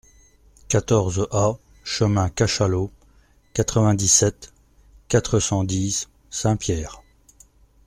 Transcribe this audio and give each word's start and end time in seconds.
quatorze 0.67 1.27
A 1.31 1.59
chemin 1.83 2.29
Cachalot, 2.29 2.89
quatre-vingt-dix-sept, 3.53 4.51
quatre 5.09 5.39
cent 5.39 5.63
dix, 5.63 6.09
Saint-Pierre 6.31 7.03